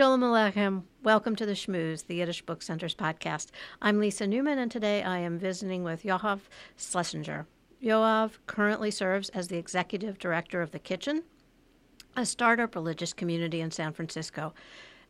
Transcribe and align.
Shalom 0.00 0.22
Aleichem. 0.22 0.84
Welcome 1.02 1.36
to 1.36 1.44
the 1.44 1.52
Shmooze, 1.52 2.06
the 2.06 2.14
Yiddish 2.14 2.40
Book 2.40 2.62
Center's 2.62 2.94
podcast. 2.94 3.48
I'm 3.82 3.98
Lisa 3.98 4.26
Newman, 4.26 4.58
and 4.58 4.70
today 4.70 5.02
I 5.02 5.18
am 5.18 5.38
visiting 5.38 5.84
with 5.84 6.04
Yoav 6.04 6.40
Schlesinger. 6.78 7.46
Yoav 7.84 8.38
currently 8.46 8.90
serves 8.90 9.28
as 9.28 9.48
the 9.48 9.58
executive 9.58 10.18
director 10.18 10.62
of 10.62 10.70
The 10.70 10.78
Kitchen, 10.78 11.24
a 12.16 12.24
startup 12.24 12.74
religious 12.74 13.12
community 13.12 13.60
in 13.60 13.70
San 13.70 13.92
Francisco, 13.92 14.54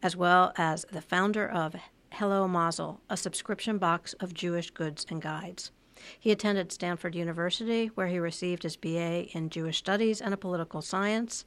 as 0.03 0.17
well 0.17 0.53
as 0.59 0.85
the 0.91 1.01
founder 1.01 1.49
of 1.49 1.77
Hello 2.15 2.49
Mazel, 2.49 3.01
a 3.09 3.17
subscription 3.17 3.79
box 3.79 4.15
of 4.15 4.35
Jewish 4.35 4.73
goods 4.73 5.07
and 5.09 5.23
guides. 5.23 5.71
He 6.19 6.33
attended 6.33 6.73
Stanford 6.73 7.15
University, 7.15 7.93
where 7.95 8.09
he 8.09 8.19
received 8.19 8.65
his 8.65 8.77
BA 8.77 9.27
in 9.37 9.51
Jewish 9.51 9.79
Studies 9.79 10.21
and 10.21 10.35
a 10.35 10.37
Political 10.37 10.83
Science 10.83 11.45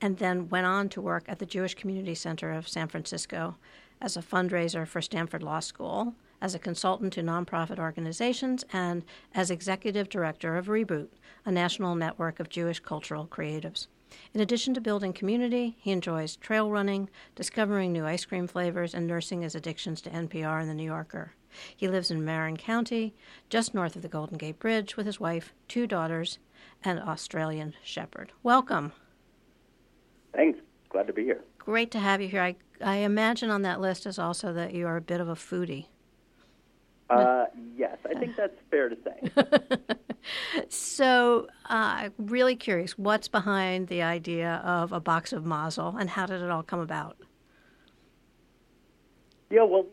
and 0.00 0.18
then 0.18 0.48
went 0.48 0.66
on 0.66 0.88
to 0.90 1.00
work 1.00 1.24
at 1.28 1.38
the 1.38 1.46
Jewish 1.46 1.74
Community 1.74 2.14
Center 2.14 2.52
of 2.52 2.68
San 2.68 2.88
Francisco 2.88 3.56
as 4.00 4.16
a 4.16 4.22
fundraiser 4.22 4.86
for 4.86 5.00
Stanford 5.00 5.42
Law 5.42 5.60
School, 5.60 6.14
as 6.40 6.54
a 6.54 6.58
consultant 6.58 7.12
to 7.14 7.22
nonprofit 7.22 7.78
organizations, 7.78 8.64
and 8.72 9.04
as 9.34 9.50
executive 9.50 10.08
director 10.08 10.56
of 10.56 10.66
Reboot, 10.66 11.08
a 11.46 11.50
national 11.50 11.94
network 11.94 12.38
of 12.40 12.48
Jewish 12.48 12.80
cultural 12.80 13.26
creatives. 13.26 13.86
In 14.32 14.40
addition 14.40 14.74
to 14.74 14.80
building 14.80 15.12
community, 15.12 15.76
he 15.80 15.90
enjoys 15.90 16.36
trail 16.36 16.70
running, 16.70 17.08
discovering 17.34 17.92
new 17.92 18.04
ice 18.04 18.24
cream 18.24 18.46
flavors, 18.46 18.94
and 18.94 19.06
nursing 19.06 19.42
his 19.42 19.54
addictions 19.54 20.00
to 20.02 20.10
NPR 20.10 20.60
and 20.60 20.68
The 20.68 20.74
New 20.74 20.84
Yorker. 20.84 21.32
He 21.76 21.88
lives 21.88 22.10
in 22.10 22.24
Marin 22.24 22.56
County, 22.56 23.14
just 23.48 23.74
north 23.74 23.96
of 23.96 24.02
the 24.02 24.08
Golden 24.08 24.38
Gate 24.38 24.58
Bridge, 24.58 24.96
with 24.96 25.06
his 25.06 25.20
wife, 25.20 25.54
two 25.68 25.86
daughters, 25.86 26.38
and 26.82 27.00
Australian 27.00 27.74
Shepherd. 27.82 28.32
Welcome. 28.42 28.92
Thanks. 30.34 30.58
Glad 30.88 31.06
to 31.06 31.12
be 31.12 31.24
here. 31.24 31.42
Great 31.58 31.90
to 31.92 31.98
have 31.98 32.20
you 32.20 32.28
here. 32.28 32.42
I, 32.42 32.56
I 32.80 32.96
imagine 32.96 33.50
on 33.50 33.62
that 33.62 33.80
list 33.80 34.06
is 34.06 34.18
also 34.18 34.52
that 34.52 34.74
you 34.74 34.86
are 34.86 34.96
a 34.96 35.00
bit 35.00 35.20
of 35.20 35.28
a 35.28 35.34
foodie. 35.34 35.86
Uh, 37.10 37.46
yes, 37.76 37.98
I 38.08 38.18
think 38.18 38.34
that's 38.36 38.56
fair 38.70 38.88
to 38.88 38.96
say. 39.04 39.96
so, 40.68 41.48
uh, 41.68 42.08
really 42.18 42.56
curious, 42.56 42.96
what's 42.96 43.28
behind 43.28 43.88
the 43.88 44.02
idea 44.02 44.62
of 44.64 44.92
a 44.92 45.00
box 45.00 45.32
of 45.32 45.44
mazel, 45.44 45.96
and 45.98 46.08
how 46.08 46.26
did 46.26 46.40
it 46.40 46.50
all 46.50 46.62
come 46.62 46.80
about? 46.80 47.16
Yeah, 49.50 49.64
well, 49.64 49.84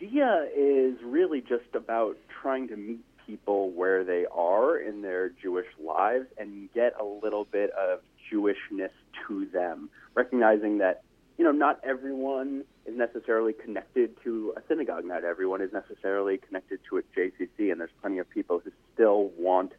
the 0.00 0.06
idea 0.06 0.48
is 0.56 0.96
really 1.04 1.40
just 1.40 1.74
about 1.74 2.16
trying 2.42 2.68
to 2.68 2.76
meet 2.76 3.04
people 3.26 3.70
where 3.70 4.04
they 4.04 4.26
are 4.32 4.78
in 4.78 5.02
their 5.02 5.30
Jewish 5.30 5.66
lives 5.82 6.26
and 6.36 6.72
get 6.72 6.94
a 7.00 7.04
little 7.04 7.44
bit 7.44 7.70
of 7.70 8.00
Jewishness 8.30 8.90
to 9.26 9.46
them, 9.46 9.90
recognizing 10.14 10.78
that 10.78 11.02
you 11.38 11.44
know 11.44 11.52
not 11.52 11.80
everyone 11.84 12.64
is 12.86 12.96
necessarily 12.96 13.52
connected 13.52 14.16
to 14.24 14.54
a 14.56 14.60
synagogue, 14.68 15.04
not 15.04 15.24
everyone 15.24 15.60
is 15.60 15.72
necessarily 15.72 16.38
connected 16.38 16.80
to 16.88 16.98
a 16.98 17.02
JCC, 17.16 17.70
and 17.70 17.80
there's 17.80 17.90
plenty 18.00 18.18
of 18.18 18.28
people 18.30 18.60
who 18.64 18.70
still 18.94 19.30
want 19.38 19.72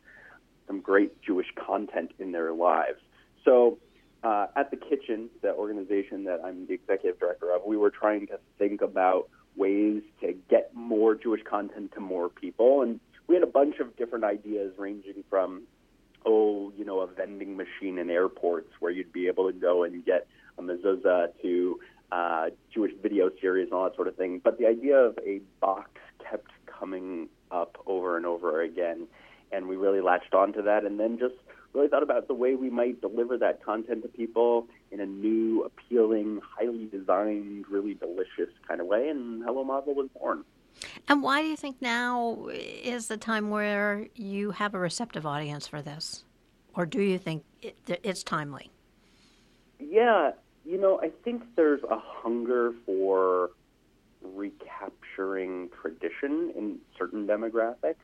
some 0.68 0.82
great 0.82 1.22
Jewish 1.22 1.48
content 1.56 2.12
in 2.20 2.32
their 2.32 2.54
lives. 2.54 3.00
So. 3.44 3.78
Uh, 4.24 4.48
at 4.56 4.72
the 4.72 4.76
kitchen, 4.76 5.30
the 5.44 5.54
organization 5.54 6.24
that 6.24 6.42
I'm 6.44 6.66
the 6.66 6.74
executive 6.74 7.20
director 7.20 7.54
of, 7.54 7.62
we 7.66 7.78
were 7.78 7.92
trying 7.92 8.26
to 8.28 8.40
think 8.58 8.82
about 8.82 9.30
ways 9.58 10.02
to 10.22 10.34
get 10.50 10.74
more 10.74 11.16
Jewish 11.16 11.44
content 11.44 11.92
to 11.94 12.00
more 12.00 12.30
people. 12.30 12.82
And 12.82 13.00
we 13.28 13.36
had 13.36 13.44
a 13.44 13.48
bunch 13.48 13.80
of 13.80 13.96
different 13.98 14.24
ideas 14.24 14.74
ranging 14.78 15.24
from 15.30 15.64
oh, 16.28 16.72
you 16.78 16.86
know, 16.86 17.00
a 17.00 17.08
vending 17.08 17.56
machine 17.58 17.98
in 17.98 18.10
airports 18.10 18.70
where 18.80 18.92
you'd 18.92 19.14
be 19.14 19.28
able 19.28 19.52
to 19.52 19.58
go 19.58 19.84
and 19.84 20.06
get 20.06 20.28
a 20.58 20.62
mezuzah 20.62 21.30
to 21.42 21.80
uh, 22.12 22.48
Jewish 22.74 22.92
video 23.02 23.32
series 23.42 23.66
and 23.66 23.74
all 23.74 23.86
that 23.86 23.96
sort 23.96 24.08
of 24.08 24.16
thing. 24.16 24.42
But 24.44 24.60
the 24.60 24.68
idea 24.68 24.98
of 24.98 25.18
a 25.26 25.40
box 25.62 25.90
kept 26.30 26.52
coming 26.66 27.30
up 27.50 27.78
over 27.86 28.18
and 28.18 28.26
over 28.26 28.62
again, 28.62 29.08
and 29.52 29.68
we 29.68 29.78
really 29.78 30.02
latched 30.02 30.34
onto 30.34 30.62
that, 30.64 30.84
and 30.84 31.00
then 31.00 31.18
just 31.18 31.36
really 31.74 31.88
thought 31.88 32.04
about 32.04 32.28
the 32.28 32.34
way 32.34 32.56
we 32.56 32.70
might 32.70 33.00
deliver 33.02 33.38
that 33.38 33.64
content 33.64 34.02
to 34.04 34.10
people 34.10 34.68
in 34.92 35.00
a 35.00 35.06
new, 35.06 35.64
appealing, 35.64 36.42
highly 36.58 36.86
designed, 36.86 37.66
really 37.70 37.94
delicious 37.94 38.54
kind 38.68 38.82
of 38.82 38.88
way, 38.88 39.10
and 39.10 39.44
Hello 39.44 39.64
Mazel 39.64 39.94
was 39.94 40.10
born. 40.20 40.44
And 41.08 41.24
why 41.24 41.42
do 41.42 41.48
you 41.48 41.56
think 41.56 41.82
now 41.82 42.48
is 42.52 43.08
the 43.08 43.18
time 43.18 43.50
where 43.50 44.08
you 44.16 44.52
have 44.52 44.74
a 44.74 44.80
receptive 44.80 45.26
audience 45.26 45.68
for 45.68 45.82
this? 45.82 46.24
Or 46.74 46.86
do 46.86 47.02
you 47.02 47.18
think 47.18 47.44
it, 47.62 47.78
it's 48.04 48.24
timely? 48.24 48.70
Yeah, 49.80 50.32
you 50.66 50.78
know, 50.78 51.00
I 51.02 51.12
think 51.24 51.44
there's 51.56 51.84
a 51.84 51.98
hunger 51.98 52.74
for 52.86 53.52
recapturing 54.22 55.70
tradition 55.82 56.52
in 56.56 56.80
certain 56.98 57.26
demographics. 57.26 57.96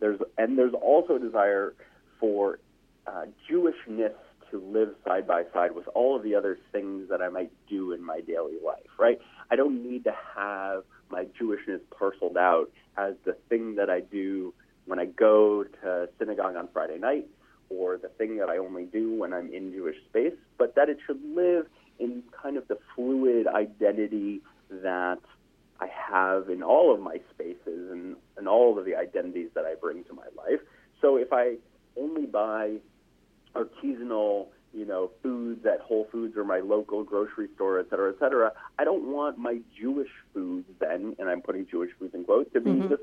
There's 0.00 0.18
and 0.38 0.58
there's 0.58 0.74
also 0.74 1.16
a 1.16 1.18
desire 1.18 1.74
for 2.18 2.58
uh, 3.06 3.26
Jewishness 3.48 4.14
to 4.50 4.60
live 4.60 4.94
side 5.06 5.26
by 5.26 5.44
side 5.52 5.72
with 5.72 5.86
all 5.88 6.16
of 6.16 6.22
the 6.22 6.34
other 6.34 6.58
things 6.72 7.08
that 7.10 7.22
I 7.22 7.28
might 7.28 7.52
do 7.68 7.92
in 7.92 8.04
my 8.04 8.20
daily 8.20 8.56
life. 8.64 8.90
Right? 8.98 9.20
I 9.50 9.56
don't 9.56 9.82
need 9.82 10.04
to 10.04 10.14
have 10.36 10.84
my 11.10 11.24
Jewishness 11.24 11.80
parceled 11.96 12.36
out 12.36 12.70
as 12.96 13.14
the 13.24 13.36
thing 13.48 13.74
that 13.76 13.90
I 13.90 14.00
do 14.00 14.54
when 14.86 14.98
I 14.98 15.06
go 15.06 15.64
to 15.82 16.08
synagogue 16.18 16.56
on 16.56 16.68
Friday 16.72 16.98
night 16.98 17.26
or 17.68 17.96
the 17.96 18.08
thing 18.08 18.36
that 18.38 18.48
I 18.48 18.58
only 18.58 18.84
do 18.84 19.14
when 19.14 19.32
I'm 19.32 19.52
in 19.52 19.72
Jewish 19.72 19.96
space, 20.08 20.34
but 20.58 20.74
that 20.76 20.88
it 20.88 20.98
should 21.06 21.20
live 21.34 21.66
in 21.98 22.22
kind 22.42 22.56
of 22.56 22.66
the 22.68 22.78
fluid 22.94 23.46
identity 23.46 24.40
that 24.70 25.18
I 25.80 25.86
have 25.86 26.48
in 26.48 26.62
all 26.62 26.92
of 26.92 27.00
my 27.00 27.20
spaces 27.32 27.90
and, 27.90 28.16
and 28.36 28.48
all 28.48 28.78
of 28.78 28.84
the 28.84 28.96
identities 28.96 29.50
that 29.54 29.64
I 29.64 29.74
bring 29.74 30.04
to 30.04 30.12
my 30.12 30.26
life. 30.36 30.60
So 31.00 31.16
if 31.16 31.32
I 31.32 31.56
only 31.96 32.26
buy 32.26 32.76
artisanal 33.54 34.48
you 34.72 34.86
know, 34.86 35.10
foods 36.10 36.36
at 36.36 36.36
Whole 36.36 36.36
Foods 36.36 36.36
or 36.36 36.44
my 36.44 36.60
local 36.60 37.04
grocery 37.04 37.48
store, 37.54 37.78
et 37.78 37.86
cetera, 37.90 38.10
et 38.12 38.18
cetera. 38.18 38.52
I 38.78 38.84
don't 38.84 39.12
want 39.12 39.38
my 39.38 39.60
Jewish 39.78 40.10
foods 40.32 40.66
then, 40.78 41.14
and 41.18 41.28
I'm 41.28 41.42
putting 41.42 41.66
Jewish 41.66 41.90
foods 41.98 42.14
in 42.14 42.24
quotes, 42.24 42.52
to 42.52 42.60
be 42.60 42.70
mm-hmm. 42.70 42.88
just, 42.88 43.02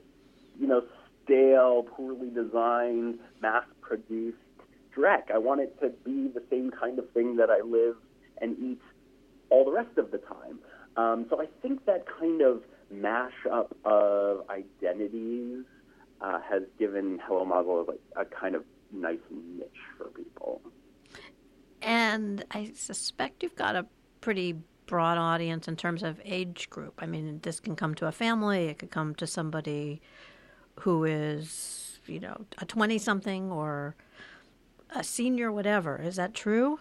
you 0.60 0.68
know, 0.68 0.84
stale, 1.26 1.84
poorly 1.84 2.30
designed, 2.30 3.20
mass-produced 3.42 4.38
dreck. 4.96 5.32
I 5.34 5.38
want 5.38 5.62
it 5.62 5.80
to 5.82 5.90
be 5.90 6.28
the 6.28 6.44
same 6.50 6.72
kind 6.72 7.00
of 7.00 7.10
thing 7.12 7.38
that 7.38 7.50
I 7.50 7.62
live 7.62 7.96
and 8.42 8.58
eat 8.60 8.82
all 9.50 9.66
the 9.66 9.72
rest 9.72 9.98
of 9.98 10.12
the 10.12 10.18
time. 10.18 10.60
Um, 10.98 11.26
so 11.30 11.42
I 11.42 11.48
think 11.62 11.86
that 11.86 12.06
kind 12.20 12.42
of 12.42 12.64
mashup 12.94 13.68
of 13.86 14.50
identities 14.50 15.66
uh, 16.22 16.40
has 16.50 16.64
given 16.80 17.20
Hello 17.26 17.46
Mazel 17.46 17.86
like 17.88 18.00
a 18.16 18.26
kind 18.26 18.56
of 18.56 18.64
nice 18.92 19.20
niche 19.32 19.70
for 19.98 20.06
people. 20.06 20.62
And 21.82 22.44
I 22.52 22.72
suspect 22.76 23.44
you've 23.44 23.56
got 23.56 23.76
a 23.76 23.86
pretty 24.22 24.56
broad 24.88 25.18
audience 25.18 25.68
in 25.68 25.76
terms 25.76 26.02
of 26.02 26.20
age 26.26 26.70
group. 26.70 26.96
I 27.00 27.06
mean, 27.06 27.40
this 27.44 27.60
can 27.60 27.76
come 27.76 27.94
to 27.96 28.08
a 28.08 28.12
family, 28.12 28.66
it 28.66 28.80
could 28.80 28.92
come 28.92 29.14
to 29.16 29.28
somebody 29.28 30.02
who 30.80 31.04
is, 31.04 32.00
you 32.08 32.20
know, 32.20 32.46
a 32.58 32.66
20 32.66 32.98
something 32.98 33.52
or 33.52 33.96
a 34.96 35.04
senior, 35.04 35.52
whatever. 35.52 36.02
Is 36.02 36.16
that 36.16 36.34
true? 36.34 36.80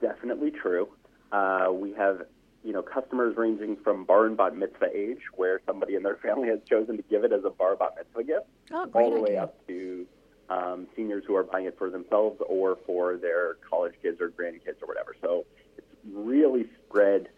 Definitely 0.00 0.52
true. 0.52 0.88
Uh, 1.32 1.68
we 1.72 1.92
have, 1.94 2.22
you 2.64 2.72
know, 2.72 2.82
customers 2.82 3.36
ranging 3.36 3.76
from 3.82 4.04
bar 4.04 4.26
and 4.26 4.36
bat 4.36 4.56
mitzvah 4.56 4.94
age, 4.94 5.20
where 5.34 5.60
somebody 5.66 5.94
in 5.94 6.02
their 6.02 6.16
family 6.22 6.48
has 6.48 6.60
chosen 6.68 6.96
to 6.96 7.02
give 7.02 7.24
it 7.24 7.32
as 7.32 7.44
a 7.44 7.50
bar 7.50 7.76
bat 7.76 7.94
mitzvah 7.96 8.24
gift, 8.24 8.46
oh, 8.72 8.88
all 8.94 9.10
the 9.10 9.16
idea. 9.16 9.20
way 9.20 9.36
up 9.36 9.66
to 9.66 10.06
um, 10.50 10.88
seniors 10.96 11.24
who 11.26 11.36
are 11.36 11.44
buying 11.44 11.66
it 11.66 11.78
for 11.78 11.88
themselves 11.90 12.40
or 12.48 12.76
for 12.84 13.16
their 13.16 13.54
college 13.68 13.94
kids 14.02 14.20
or 14.20 14.28
grandkids 14.28 14.82
or 14.82 14.88
whatever. 14.88 15.14
So 15.22 15.46
it's 15.78 15.86
really 16.12 16.66
spread 16.86 17.28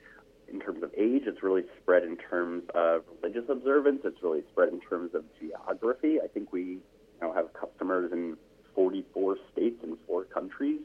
in 0.51 0.61
terms 0.61 0.83
of 0.83 0.91
age. 0.97 1.23
It's 1.27 1.43
really 1.43 1.65
spread 1.81 2.05
in 2.05 2.17
terms 2.17 2.65
of 2.75 3.03
religious 3.21 3.49
observance. 3.49 4.01
It's 4.05 4.23
really 4.23 4.43
spread 4.51 4.71
in 4.71 4.81
terms 4.81 5.15
of 5.15 5.25
geography. 5.39 6.19
I 6.23 6.27
think 6.29 6.53
we 6.53 6.79
now 7.21 7.33
have 7.33 7.53
customers 7.53 8.13
in 8.13 8.37
44 8.75 9.37
states 9.53 9.79
and 9.83 9.97
four 10.07 10.25
countries. 10.25 10.81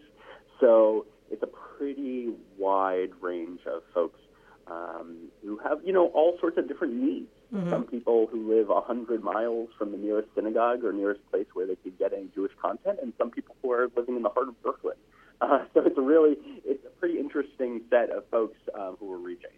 So 0.59 1.05
it's 1.31 1.43
a 1.43 1.47
pretty 1.47 2.29
wide 2.57 3.11
range 3.21 3.61
of 3.65 3.83
folks 3.93 4.19
um, 4.67 5.29
who 5.43 5.57
have, 5.57 5.79
you 5.85 5.93
know, 5.93 6.07
all 6.07 6.37
sorts 6.39 6.57
of 6.57 6.67
different 6.67 6.93
needs. 6.93 7.27
Mm-hmm. 7.53 7.69
Some 7.69 7.83
people 7.85 8.27
who 8.29 8.53
live 8.53 8.67
100 8.67 9.23
miles 9.23 9.69
from 9.77 9.91
the 9.91 9.97
nearest 9.97 10.27
synagogue 10.35 10.83
or 10.83 10.91
nearest 10.91 11.21
place 11.31 11.45
where 11.53 11.65
they 11.65 11.75
could 11.75 11.97
get 11.97 12.13
any 12.13 12.27
Jewish 12.35 12.51
content, 12.61 12.99
and 13.01 13.13
some 13.17 13.31
people 13.31 13.55
who 13.61 13.71
are 13.71 13.87
living 13.95 14.17
in 14.17 14.23
the 14.23 14.29
heart 14.29 14.49
of 14.49 14.61
Brooklyn. 14.61 14.95
Uh, 15.39 15.59
so 15.75 15.81
it's 15.85 15.95
a 15.95 16.01
really, 16.01 16.35
it's 16.65 16.83
a 16.83 16.89
pretty 16.99 17.19
interesting 17.19 17.81
set 17.91 18.09
of 18.09 18.23
folks 18.31 18.57
uh, 18.73 18.93
who 18.99 19.13
are 19.13 19.19
reaching. 19.19 19.51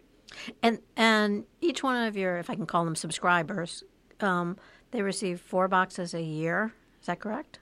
And 0.62 0.80
and 0.94 1.44
each 1.62 1.82
one 1.82 1.96
of 2.06 2.18
your, 2.18 2.36
if 2.36 2.50
I 2.50 2.54
can 2.54 2.66
call 2.66 2.84
them 2.84 2.94
subscribers, 2.94 3.82
um, 4.20 4.58
they 4.90 5.00
receive 5.00 5.40
four 5.40 5.68
boxes 5.68 6.12
a 6.12 6.20
year. 6.20 6.74
Is 7.00 7.06
that 7.06 7.18
correct? 7.20 7.60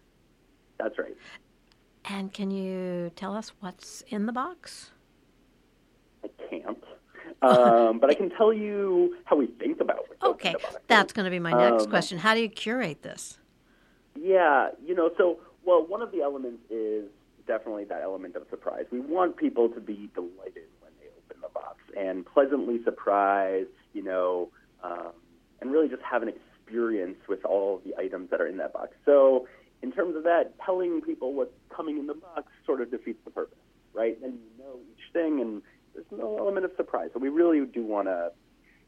That's 0.80 0.98
right. 0.98 1.16
And 2.06 2.32
can 2.32 2.50
you 2.50 3.12
tell 3.14 3.36
us 3.36 3.52
what's 3.60 4.02
in 4.08 4.26
the 4.26 4.32
box? 4.32 4.90
Um, 7.40 8.00
but 8.00 8.10
I 8.10 8.14
can 8.14 8.30
tell 8.30 8.52
you 8.52 9.16
how 9.24 9.36
we 9.36 9.46
think 9.46 9.80
about 9.80 10.06
okay. 10.22 10.56
That's 10.88 11.12
going 11.12 11.24
to 11.24 11.30
be 11.30 11.38
my 11.38 11.52
next 11.52 11.84
um, 11.84 11.90
question. 11.90 12.18
How 12.18 12.34
do 12.34 12.40
you 12.40 12.48
curate 12.48 13.02
this? 13.02 13.38
Yeah, 14.20 14.70
you 14.84 14.94
know, 14.94 15.10
so 15.16 15.38
well, 15.64 15.86
one 15.86 16.02
of 16.02 16.10
the 16.10 16.22
elements 16.22 16.62
is 16.70 17.04
definitely 17.46 17.84
that 17.84 18.02
element 18.02 18.36
of 18.36 18.42
surprise. 18.50 18.84
We 18.90 19.00
want 19.00 19.36
people 19.36 19.68
to 19.68 19.80
be 19.80 20.10
delighted 20.14 20.68
when 20.80 20.92
they 21.00 21.06
open 21.16 21.40
the 21.40 21.48
box 21.48 21.76
and 21.96 22.26
pleasantly 22.26 22.82
surprised, 22.84 23.68
you 23.92 24.02
know, 24.02 24.50
um, 24.82 25.12
and 25.60 25.70
really 25.70 25.88
just 25.88 26.02
have 26.02 26.22
an 26.22 26.28
experience 26.28 27.18
with 27.28 27.44
all 27.44 27.80
the 27.84 27.96
items 27.96 28.30
that 28.30 28.40
are 28.40 28.46
in 28.46 28.56
that 28.58 28.72
box. 28.72 28.90
So, 29.04 29.46
in 29.82 29.92
terms 29.92 30.16
of 30.16 30.24
that, 30.24 30.54
telling 30.64 31.00
people 31.00 31.34
what's 31.34 31.52
coming 31.74 31.98
in 31.98 32.06
the 32.06 32.14
box 32.14 32.50
sort 32.66 32.80
of 32.80 32.90
defeats 32.90 33.20
the 33.24 33.30
purpose, 33.30 33.58
right? 33.94 34.18
And 34.22 34.34
you 34.34 34.64
know 34.64 34.78
each 34.92 35.12
thing, 35.12 35.40
and 35.40 35.62
there's 35.98 36.20
no 36.20 36.38
element 36.38 36.64
of 36.64 36.70
surprise. 36.76 37.10
So 37.12 37.18
we 37.18 37.28
really 37.28 37.64
do 37.66 37.84
want 37.84 38.06
to 38.06 38.30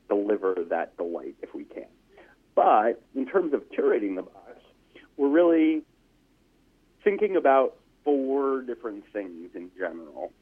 deliver 0.08 0.56
that 0.68 0.96
delight 0.96 1.34
if 1.42 1.54
we 1.54 1.64
can. 1.64 1.86
But 2.54 3.02
in 3.14 3.26
terms 3.26 3.52
of 3.52 3.62
curating 3.70 4.16
the 4.16 4.22
box, 4.22 4.58
we're 5.16 5.28
really 5.28 5.82
thinking 7.02 7.36
about 7.36 7.76
four 8.04 8.62
different 8.62 9.04
things 9.12 9.50
in 9.54 9.70
general. 9.76 10.32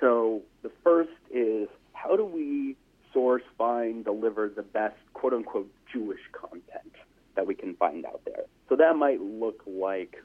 So 0.00 0.42
the 0.62 0.70
first 0.84 1.10
is 1.32 1.68
how 1.92 2.16
do 2.16 2.24
we 2.24 2.76
source, 3.12 3.42
find, 3.58 4.04
deliver 4.04 4.48
the 4.48 4.62
best 4.62 4.96
quote 5.14 5.32
unquote 5.32 5.70
Jewish 5.92 6.20
content 6.32 6.94
that 7.34 7.46
we 7.46 7.54
can 7.54 7.74
find 7.74 8.04
out 8.06 8.22
there? 8.24 8.44
So 8.68 8.76
that 8.76 8.96
might 8.96 9.20
look 9.20 9.62
like 9.66 10.16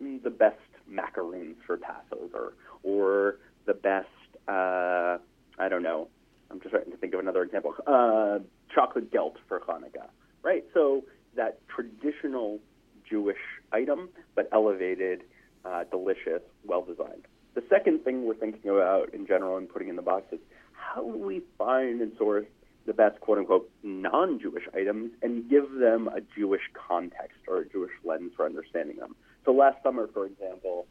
the 0.00 0.30
best 0.30 0.58
macaroons 0.86 1.56
for 1.66 1.78
Passover 1.78 2.54
or 2.82 3.36
the 3.66 3.74
best, 3.74 4.08
uh, 4.48 5.18
I 5.58 5.68
don't 5.68 5.82
know, 5.82 6.08
I'm 6.50 6.60
just 6.60 6.70
trying 6.70 6.90
to 6.90 6.96
think 6.96 7.14
of 7.14 7.20
another 7.20 7.42
example, 7.42 7.74
uh, 7.86 8.38
chocolate 8.74 9.12
gelt 9.12 9.36
for 9.48 9.60
Hanukkah, 9.60 10.08
right? 10.42 10.64
So 10.74 11.04
that 11.36 11.60
traditional 11.68 12.60
Jewish 13.08 13.38
item, 13.72 14.08
but 14.34 14.48
elevated, 14.52 15.22
uh, 15.64 15.84
delicious, 15.90 16.42
well 16.64 16.82
designed. 16.82 17.26
The 17.54 17.62
second 17.70 18.04
thing 18.04 18.26
we're 18.26 18.34
thinking 18.34 18.70
about 18.70 19.14
in 19.14 19.26
general 19.26 19.56
and 19.56 19.68
putting 19.68 19.88
in 19.88 19.96
the 19.96 20.02
box 20.02 20.26
is 20.32 20.40
how 20.72 21.02
do 21.02 21.18
we 21.18 21.42
find 21.56 22.00
and 22.00 22.12
source 22.18 22.46
the 22.86 22.92
best 22.92 23.20
quote 23.20 23.38
unquote 23.38 23.70
non 23.82 24.38
Jewish 24.40 24.64
items 24.74 25.12
and 25.22 25.48
give 25.48 25.70
them 25.78 26.08
a 26.08 26.20
Jewish 26.36 26.62
context 26.74 27.38
or 27.48 27.58
a 27.58 27.68
Jewish 27.68 27.92
lens 28.04 28.32
for 28.36 28.44
understanding 28.44 28.96
them. 28.96 29.16
So 29.44 29.52
last 29.52 29.82
summer, 29.82 30.08
for 30.12 30.26
example, 30.26 30.86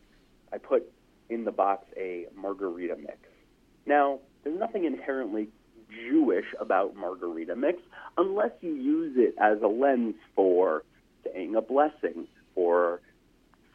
I 0.52 0.58
put 0.58 0.84
in 1.30 1.46
the 1.46 1.52
box 1.52 1.86
a 1.98 2.28
margarita 2.36 2.96
mix. 2.96 3.18
Now, 3.86 4.20
there's 4.44 4.60
nothing 4.60 4.86
inherently 4.86 5.50
Jewish 5.90 6.46
about 6.60 6.96
margarita 6.96 7.56
mix 7.56 7.80
unless 8.18 8.52
you 8.62 8.74
use 8.74 9.14
it 9.18 9.36
as 9.40 9.62
a 9.62 9.68
lens 9.68 10.16
for 10.36 10.84
saying 11.24 11.56
a 11.56 11.62
blessing 11.62 12.28
or 12.56 13.02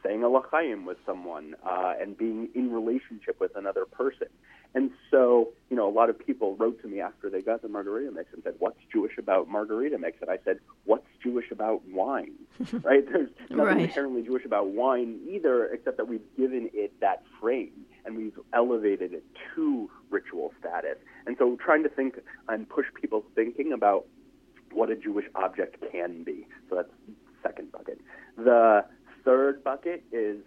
saying 0.05 0.23
a 0.23 0.29
l'chaim 0.29 0.85
with 0.85 0.99
someone 1.05 1.55
uh, 1.65 1.95
and 2.01 2.17
being 2.17 2.49
in 2.55 2.73
relationship 2.73 3.41
with 3.41 3.55
another 3.57 3.85
person. 3.85 4.29
And 4.75 4.91
so, 5.11 5.49
you 5.71 5.77
know, 5.77 5.89
a 5.89 5.91
lot 5.91 6.11
of 6.11 6.19
people 6.19 6.55
wrote 6.57 6.81
to 6.83 6.89
me 6.89 7.01
after 7.01 7.31
they 7.31 7.41
got 7.41 7.63
the 7.63 7.69
margarita 7.69 8.13
mix 8.13 8.33
and 8.35 8.43
said, 8.43 8.55
"What's 8.59 8.79
Jewish 8.93 9.17
about 9.17 9.49
margarita 9.49 9.99
mix?" 9.99 10.21
And 10.21 10.31
I 10.31 10.39
said, 10.45 10.61
"What's 10.85 11.07
Jewish 11.23 11.51
about 11.51 11.87
wine?" 11.89 12.35
right? 12.83 13.05
There's 13.11 13.31
nothing 13.49 13.57
right. 13.57 13.81
inherently 13.81 14.23
Jewish 14.23 14.45
about 14.45 14.69
wine 14.69 15.21
either, 15.29 15.67
except 15.67 15.97
that 15.97 16.07
we've 16.07 16.37
given 16.37 16.69
it 16.75 16.93
that 17.01 17.25
frame 17.41 17.87
and 18.05 18.17
we've 18.17 18.39
elevated 18.53 19.15
it 19.15 19.25
to 19.55 19.91
ritual 20.11 20.53
status. 20.61 20.97
And 21.27 21.37
so, 21.39 21.57
trying 21.57 21.83
to 21.83 21.89
think 21.89 22.19
and 22.49 22.69
push 22.69 22.87
people's 22.95 23.25
thinking 23.35 23.73
about 23.73 24.07
what 24.73 24.91
a 24.91 24.97
Jewish 24.97 25.27
object 25.35 25.83
can 25.91 26.23
be. 26.25 26.47
So 26.69 26.77
that's 26.77 26.91
second 27.43 27.73
bucket. 27.73 28.01
The 28.37 28.85
third 29.25 29.65
bucket 29.65 30.05
is 30.13 30.39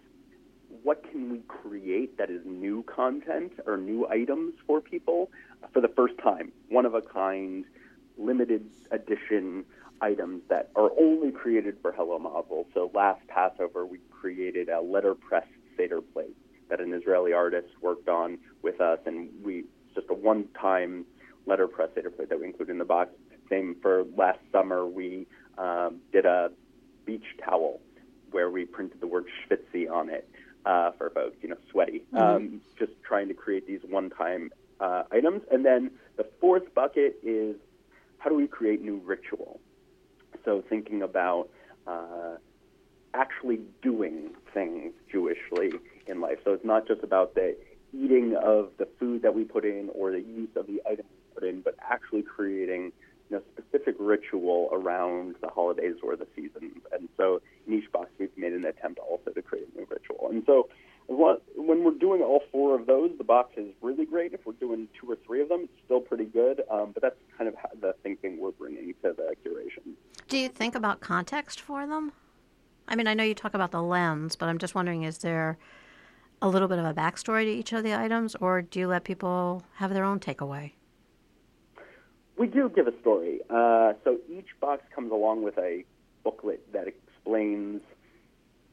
what 0.82 1.08
can 1.10 1.30
we 1.30 1.40
create 1.48 2.16
that 2.18 2.30
is 2.30 2.40
new 2.44 2.82
content 2.84 3.52
or 3.66 3.76
new 3.76 4.08
items 4.08 4.54
for 4.66 4.80
people 4.80 5.30
for 5.72 5.80
the 5.80 5.88
first 5.88 6.14
time, 6.18 6.52
one 6.68 6.86
of 6.86 6.94
a 6.94 7.02
kind, 7.02 7.64
limited 8.18 8.64
edition 8.90 9.64
items 10.00 10.42
that 10.48 10.70
are 10.74 10.90
only 10.98 11.30
created 11.30 11.76
for 11.80 11.92
Hello 11.92 12.18
Mazel. 12.18 12.66
So 12.74 12.90
last 12.94 13.26
Passover, 13.28 13.86
we 13.86 13.98
created 14.10 14.68
a 14.68 14.80
letterpress 14.80 15.46
Seder 15.76 16.00
plate 16.00 16.36
that 16.72 16.80
an 16.80 16.94
Israeli 16.94 17.34
artist 17.34 17.68
worked 17.82 18.08
on 18.08 18.38
with 18.62 18.80
us, 18.80 18.98
and 19.04 19.28
we 19.44 19.64
just 19.94 20.06
a 20.08 20.14
one-time 20.14 21.04
letterpress 21.44 21.90
Seder 21.94 22.10
that 22.30 22.40
we 22.40 22.46
included 22.46 22.72
in 22.72 22.78
the 22.78 22.86
box. 22.86 23.10
Same 23.50 23.76
for 23.82 24.04
last 24.16 24.38
summer, 24.50 24.86
we 24.86 25.26
um, 25.58 26.00
did 26.12 26.24
a 26.24 26.50
beach 27.04 27.26
towel 27.44 27.78
where 28.30 28.50
we 28.50 28.64
printed 28.64 29.02
the 29.02 29.06
word 29.06 29.26
shvitsy 29.26 29.90
on 29.90 30.08
it 30.08 30.26
uh, 30.64 30.92
for 30.92 31.10
folks, 31.10 31.36
you 31.42 31.50
know, 31.50 31.58
sweaty. 31.70 32.04
Mm-hmm. 32.14 32.16
Um, 32.16 32.60
just 32.78 32.92
trying 33.02 33.28
to 33.28 33.34
create 33.34 33.66
these 33.66 33.80
one-time 33.86 34.50
uh, 34.80 35.02
items. 35.12 35.42
And 35.50 35.66
then 35.66 35.90
the 36.16 36.26
fourth 36.40 36.72
bucket 36.74 37.18
is 37.22 37.56
how 38.16 38.30
do 38.30 38.36
we 38.36 38.46
create 38.46 38.80
new 38.80 38.96
ritual? 39.04 39.60
So 40.46 40.64
thinking 40.70 41.02
about 41.02 41.50
uh, 41.86 42.36
actually 43.12 43.60
doing 43.82 44.30
things 44.54 44.94
Jewishly 45.12 45.78
in 46.06 46.20
life. 46.20 46.38
So 46.44 46.52
it's 46.52 46.64
not 46.64 46.86
just 46.86 47.02
about 47.02 47.34
the 47.34 47.56
eating 47.92 48.36
of 48.42 48.70
the 48.78 48.88
food 48.98 49.22
that 49.22 49.34
we 49.34 49.44
put 49.44 49.64
in 49.64 49.90
or 49.94 50.10
the 50.10 50.20
use 50.20 50.48
of 50.56 50.66
the 50.66 50.80
items 50.86 51.08
we 51.10 51.34
put 51.34 51.48
in, 51.48 51.60
but 51.60 51.76
actually 51.80 52.22
creating 52.22 52.92
you 53.30 53.36
know, 53.36 53.42
specific 53.56 53.96
ritual 53.98 54.68
around 54.72 55.34
the 55.40 55.48
holidays 55.48 55.96
or 56.02 56.16
the 56.16 56.26
seasons. 56.34 56.78
And 56.92 57.08
so 57.16 57.40
in 57.66 57.74
each 57.74 57.90
box, 57.92 58.10
we've 58.18 58.36
made 58.36 58.52
an 58.52 58.64
attempt 58.64 58.98
also 58.98 59.30
to 59.30 59.42
create 59.42 59.68
a 59.74 59.78
new 59.78 59.86
ritual. 59.90 60.28
And 60.30 60.42
so 60.46 60.68
when 61.08 61.84
we're 61.84 61.92
doing 61.92 62.22
all 62.22 62.42
four 62.50 62.78
of 62.78 62.86
those, 62.86 63.10
the 63.18 63.24
box 63.24 63.54
is 63.56 63.72
really 63.80 64.04
great. 64.04 64.32
If 64.32 64.46
we're 64.46 64.52
doing 64.54 64.88
two 64.98 65.10
or 65.10 65.16
three 65.26 65.42
of 65.42 65.48
them, 65.48 65.62
it's 65.62 65.84
still 65.84 66.00
pretty 66.00 66.24
good. 66.24 66.62
Um, 66.70 66.92
but 66.92 67.02
that's 67.02 67.16
kind 67.36 67.48
of 67.48 67.54
the 67.80 67.94
thinking 68.02 68.40
we're 68.40 68.52
bringing 68.52 68.94
to 69.02 69.14
the 69.16 69.34
curation. 69.44 69.94
Do 70.28 70.38
you 70.38 70.48
think 70.48 70.74
about 70.74 71.00
context 71.00 71.60
for 71.60 71.86
them? 71.86 72.12
I 72.88 72.96
mean, 72.96 73.06
I 73.06 73.14
know 73.14 73.24
you 73.24 73.34
talk 73.34 73.54
about 73.54 73.70
the 73.70 73.82
lens, 73.82 74.36
but 74.36 74.48
I'm 74.48 74.58
just 74.58 74.74
wondering 74.74 75.02
is 75.02 75.18
there 75.18 75.58
a 76.42 76.48
little 76.48 76.66
bit 76.66 76.80
of 76.80 76.84
a 76.84 76.92
backstory 76.92 77.44
to 77.44 77.50
each 77.50 77.72
of 77.72 77.84
the 77.84 77.94
items, 77.94 78.34
or 78.34 78.62
do 78.62 78.80
you 78.80 78.88
let 78.88 79.04
people 79.04 79.62
have 79.76 79.94
their 79.94 80.04
own 80.04 80.18
takeaway? 80.18 80.72
We 82.36 82.48
do 82.48 82.68
give 82.68 82.88
a 82.88 83.00
story. 83.00 83.40
Uh, 83.48 83.92
so 84.02 84.18
each 84.28 84.48
box 84.60 84.82
comes 84.92 85.12
along 85.12 85.42
with 85.42 85.56
a 85.56 85.84
booklet 86.24 86.72
that 86.72 86.88
explains 86.88 87.80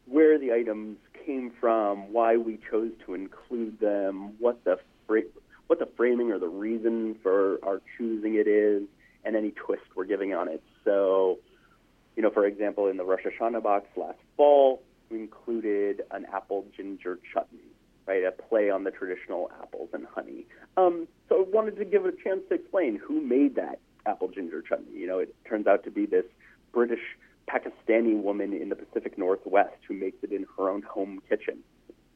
where 0.05 0.39
the 0.39 0.51
items 0.51 0.97
came 1.25 1.51
from, 1.59 2.11
why 2.11 2.37
we 2.37 2.59
chose 2.71 2.91
to 3.05 3.13
include 3.13 3.79
them, 3.79 4.33
what 4.39 4.63
the 4.63 4.79
fra- 5.05 5.21
what 5.67 5.77
the 5.77 5.89
framing 5.95 6.31
or 6.31 6.39
the 6.39 6.47
reason 6.47 7.15
for 7.21 7.59
our 7.63 7.79
choosing 7.95 8.33
it 8.33 8.47
is, 8.47 8.83
and 9.23 9.35
any 9.35 9.51
twist 9.51 9.83
we're 9.95 10.05
giving 10.05 10.33
on 10.33 10.47
it. 10.47 10.63
So, 10.83 11.37
you 12.15 12.23
know, 12.23 12.31
for 12.31 12.47
example, 12.47 12.87
in 12.87 12.97
the 12.97 13.05
Rosh 13.05 13.21
Hashanah 13.23 13.61
box 13.61 13.85
last 13.95 14.17
fall, 14.35 14.81
included 15.11 16.03
an 16.11 16.25
apple 16.33 16.65
ginger 16.75 17.19
chutney 17.33 17.59
right? 18.09 18.23
A 18.23 18.31
play 18.31 18.71
on 18.71 18.83
the 18.83 18.91
traditional 18.91 19.51
apples 19.61 19.89
and 19.93 20.05
honey. 20.07 20.47
Um, 20.77 21.07
so 21.29 21.41
I 21.41 21.45
wanted 21.47 21.77
to 21.77 21.85
give 21.85 22.05
it 22.07 22.15
a 22.19 22.23
chance 22.23 22.41
to 22.49 22.55
explain 22.55 22.97
who 22.97 23.21
made 23.21 23.55
that 23.55 23.79
apple 24.07 24.29
ginger 24.29 24.63
chutney. 24.63 24.97
You 24.97 25.05
know, 25.05 25.19
it 25.19 25.35
turns 25.47 25.67
out 25.67 25.83
to 25.83 25.91
be 25.91 26.07
this 26.07 26.25
British 26.73 27.03
Pakistani 27.47 28.19
woman 28.19 28.51
in 28.51 28.69
the 28.69 28.75
Pacific 28.75 29.17
Northwest 29.17 29.77
who 29.87 29.93
makes 29.93 30.17
it 30.23 30.31
in 30.31 30.47
her 30.57 30.69
own 30.69 30.81
home 30.81 31.21
kitchen. 31.29 31.59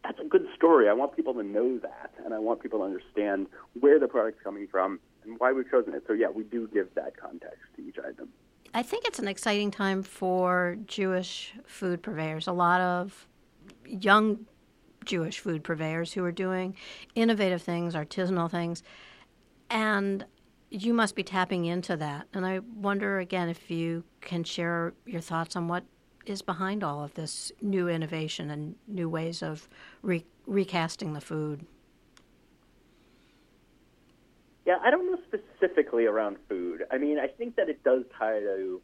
That's 0.03 0.19
a 0.19 0.25
good 0.25 0.47
story. 0.55 0.89
I 0.89 0.93
want 0.93 1.15
people 1.15 1.35
to 1.35 1.43
know 1.43 1.77
that, 1.77 2.11
and 2.25 2.33
I 2.33 2.39
want 2.39 2.61
people 2.61 2.79
to 2.79 2.85
understand 2.85 3.47
where 3.79 3.99
the 3.99 4.07
product's 4.07 4.43
coming 4.43 4.67
from 4.67 4.99
and 5.23 5.39
why 5.39 5.53
we've 5.53 5.69
chosen 5.69 5.93
it. 5.93 6.03
So, 6.07 6.13
yeah, 6.13 6.29
we 6.29 6.43
do 6.43 6.67
give 6.73 6.93
that 6.95 7.15
context 7.15 7.61
to 7.77 7.87
each 7.87 7.97
item. 7.99 8.29
I 8.73 8.81
think 8.81 9.05
it's 9.05 9.19
an 9.19 9.27
exciting 9.27 9.69
time 9.69 10.01
for 10.01 10.77
Jewish 10.87 11.53
food 11.65 12.01
purveyors. 12.01 12.47
A 12.47 12.51
lot 12.51 12.81
of 12.81 13.27
young 13.85 14.47
Jewish 15.05 15.39
food 15.39 15.63
purveyors 15.63 16.13
who 16.13 16.23
are 16.23 16.31
doing 16.31 16.75
innovative 17.13 17.61
things, 17.61 17.93
artisanal 17.93 18.49
things. 18.49 18.81
And 19.69 20.25
you 20.71 20.93
must 20.93 21.15
be 21.15 21.21
tapping 21.21 21.65
into 21.65 21.95
that. 21.97 22.27
And 22.33 22.47
I 22.47 22.59
wonder 22.59 23.19
again 23.19 23.47
if 23.47 23.69
you 23.69 24.03
can 24.21 24.43
share 24.43 24.93
your 25.05 25.21
thoughts 25.21 25.55
on 25.55 25.67
what 25.67 25.83
is 26.25 26.41
behind 26.41 26.83
all 26.83 27.03
of 27.03 27.13
this 27.13 27.51
new 27.61 27.87
innovation 27.87 28.49
and 28.49 28.75
new 28.87 29.07
ways 29.07 29.43
of 29.43 29.69
re- 30.01 30.25
recasting 30.47 31.13
the 31.13 31.21
food. 31.21 31.65
Yeah, 34.65 34.77
I 34.81 34.89
don't 34.89 35.11
know 35.11 35.17
specifically 35.17 35.52
around 36.05 36.37
food. 36.49 36.85
I 36.91 36.97
mean, 36.97 37.19
I 37.19 37.27
think 37.27 37.55
that 37.55 37.69
it 37.69 37.83
does 37.83 38.03
tie 38.17 38.39
to 38.39 38.81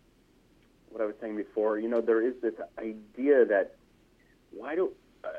what 0.90 1.02
I 1.02 1.06
was 1.06 1.16
saying 1.22 1.38
before. 1.38 1.80
You 1.80 1.90
know, 1.90 2.02
there 2.02 2.26
is 2.26 2.34
this 2.42 2.56
idea 2.78 3.46
that 3.46 3.76
why 4.52 4.76
do 4.76 4.92
uh, 5.24 5.30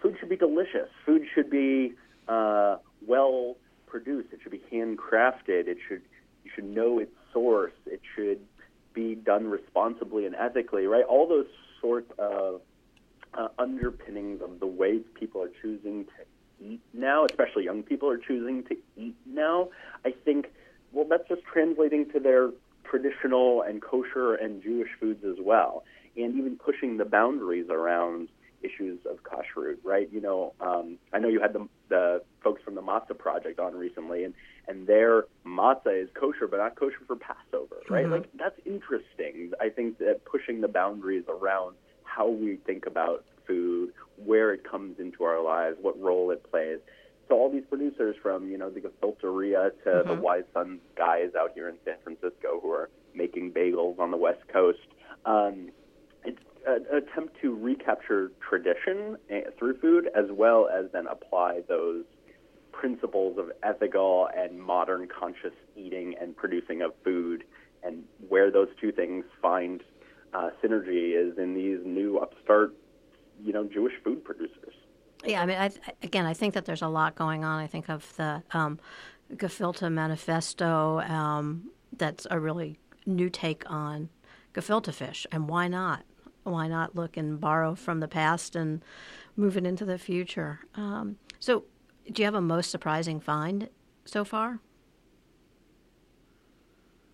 food 0.00 0.16
should 0.18 0.28
be 0.28 0.36
delicious. 0.36 0.88
Food 1.04 1.22
should 1.34 1.50
be 1.50 1.94
uh, 2.28 2.76
well 3.06 3.56
produced. 3.86 4.32
It 4.32 4.40
should 4.42 4.52
be 4.52 4.62
handcrafted. 4.72 5.66
It 5.66 5.78
should 5.88 6.02
you 6.44 6.50
should 6.54 6.64
know 6.64 6.98
its 6.98 7.14
source. 7.32 7.72
It 7.86 8.00
should 8.14 8.40
be 8.92 9.14
done 9.14 9.48
responsibly 9.48 10.26
and 10.26 10.34
ethically, 10.34 10.86
right? 10.86 11.04
All 11.04 11.26
those 11.28 11.46
sorts 11.80 12.10
of 12.18 12.60
uh, 13.34 13.48
underpinnings 13.58 14.40
of 14.40 14.60
the 14.60 14.66
ways 14.66 15.02
people 15.14 15.42
are 15.42 15.50
choosing 15.60 16.04
to 16.04 16.64
eat 16.64 16.80
now, 16.92 17.24
especially 17.24 17.64
young 17.64 17.82
people 17.82 18.08
are 18.08 18.18
choosing 18.18 18.62
to 18.64 18.76
eat 18.96 19.16
now. 19.26 19.70
I 20.04 20.14
think, 20.24 20.52
well, 20.94 21.06
that's 21.08 21.28
just 21.28 21.42
translating 21.44 22.10
to 22.12 22.20
their 22.20 22.50
traditional 22.84 23.62
and 23.62 23.82
kosher 23.82 24.34
and 24.34 24.62
Jewish 24.62 24.90
foods 25.00 25.24
as 25.24 25.36
well, 25.40 25.84
and 26.16 26.36
even 26.36 26.56
pushing 26.56 26.96
the 26.96 27.04
boundaries 27.04 27.66
around 27.70 28.28
issues 28.62 28.98
of 29.08 29.18
kashrut, 29.22 29.76
right? 29.84 30.08
You 30.10 30.20
know, 30.20 30.54
um, 30.60 30.98
I 31.12 31.18
know 31.18 31.28
you 31.28 31.40
had 31.40 31.52
the, 31.52 31.68
the 31.88 32.22
folks 32.42 32.62
from 32.62 32.74
the 32.74 32.82
Matzah 32.82 33.18
Project 33.18 33.58
on 33.60 33.74
recently, 33.74 34.24
and 34.24 34.34
and 34.66 34.86
their 34.86 35.24
matzah 35.46 36.02
is 36.02 36.08
kosher, 36.14 36.46
but 36.46 36.56
not 36.56 36.74
kosher 36.76 37.00
for 37.06 37.16
Passover, 37.16 37.76
right? 37.90 38.04
Mm-hmm. 38.04 38.12
Like 38.12 38.30
that's 38.38 38.58
interesting. 38.64 39.52
I 39.60 39.68
think 39.68 39.98
that 39.98 40.24
pushing 40.24 40.60
the 40.60 40.68
boundaries 40.68 41.24
around 41.28 41.76
how 42.04 42.28
we 42.28 42.56
think 42.64 42.86
about 42.86 43.24
food, 43.46 43.92
where 44.24 44.54
it 44.54 44.68
comes 44.68 44.98
into 44.98 45.24
our 45.24 45.42
lives, 45.42 45.76
what 45.80 46.00
role 46.00 46.30
it 46.30 46.48
plays. 46.50 46.78
So 47.28 47.36
all 47.36 47.50
these 47.50 47.64
producers, 47.68 48.16
from 48.22 48.50
you 48.50 48.58
know 48.58 48.70
the 48.70 48.80
Gefilteria 48.80 49.70
to 49.84 49.90
mm-hmm. 49.90 50.08
the 50.08 50.14
Wise 50.14 50.44
Sons 50.52 50.80
guys 50.96 51.30
out 51.38 51.52
here 51.54 51.68
in 51.68 51.76
San 51.84 51.96
Francisco 52.02 52.60
who 52.60 52.70
are 52.70 52.90
making 53.14 53.52
bagels 53.52 53.98
on 53.98 54.10
the 54.10 54.16
West 54.16 54.46
Coast. 54.52 54.86
Um, 55.24 55.70
it's 56.24 56.40
an 56.66 56.84
attempt 56.92 57.40
to 57.42 57.54
recapture 57.54 58.32
tradition 58.46 59.16
eh, 59.30 59.42
through 59.58 59.78
food, 59.78 60.08
as 60.14 60.26
well 60.30 60.68
as 60.68 60.86
then 60.92 61.06
apply 61.06 61.62
those 61.68 62.04
principles 62.72 63.38
of 63.38 63.52
ethical 63.62 64.28
and 64.36 64.60
modern 64.60 65.08
conscious 65.08 65.54
eating 65.76 66.14
and 66.20 66.36
producing 66.36 66.82
of 66.82 66.92
food, 67.04 67.44
and 67.82 68.04
where 68.28 68.50
those 68.50 68.68
two 68.80 68.92
things 68.92 69.24
find 69.40 69.82
uh, 70.34 70.50
synergy 70.62 71.14
is 71.14 71.38
in 71.38 71.54
these 71.54 71.78
new 71.84 72.18
upstart, 72.18 72.74
you 73.42 73.52
know, 73.52 73.64
Jewish 73.64 73.94
food 74.02 74.24
producers. 74.24 74.74
Yeah, 75.24 75.42
I 75.42 75.46
mean, 75.46 75.58
I, 75.58 75.70
again, 76.02 76.26
I 76.26 76.34
think 76.34 76.54
that 76.54 76.64
there's 76.64 76.82
a 76.82 76.88
lot 76.88 77.14
going 77.14 77.44
on. 77.44 77.58
I 77.58 77.66
think 77.66 77.88
of 77.88 78.14
the 78.16 78.42
um, 78.52 78.78
Gefilte 79.32 79.90
Manifesto. 79.90 81.00
Um, 81.00 81.70
that's 81.96 82.26
a 82.30 82.38
really 82.38 82.78
new 83.06 83.30
take 83.30 83.68
on 83.70 84.08
gefilte 84.52 84.92
fish, 84.92 85.26
and 85.32 85.48
why 85.48 85.68
not? 85.68 86.04
Why 86.42 86.68
not 86.68 86.94
look 86.94 87.16
and 87.16 87.40
borrow 87.40 87.74
from 87.74 88.00
the 88.00 88.08
past 88.08 88.54
and 88.54 88.82
move 89.36 89.56
it 89.56 89.64
into 89.64 89.84
the 89.84 89.98
future? 89.98 90.60
Um, 90.74 91.16
so, 91.40 91.64
do 92.10 92.20
you 92.20 92.26
have 92.26 92.34
a 92.34 92.40
most 92.40 92.70
surprising 92.70 93.20
find 93.20 93.68
so 94.04 94.24
far? 94.24 94.60